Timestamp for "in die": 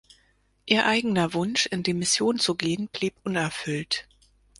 1.67-1.93